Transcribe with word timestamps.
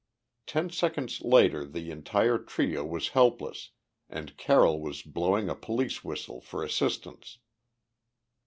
Ten 0.47 0.71
seconds 0.71 1.21
later 1.21 1.63
the 1.63 1.91
entire 1.91 2.39
trio 2.39 2.83
was 2.83 3.09
helpless 3.09 3.69
and 4.09 4.35
Carroll 4.35 4.81
was 4.81 5.03
blowing 5.03 5.47
a 5.47 5.53
police 5.53 6.03
whistle 6.03 6.41
for 6.41 6.63
assistance. 6.63 7.37